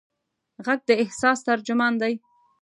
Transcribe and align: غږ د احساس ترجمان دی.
غږ 0.65 0.79
د 0.87 0.89
احساس 1.03 1.39
ترجمان 1.47 1.93
دی. 2.01 2.13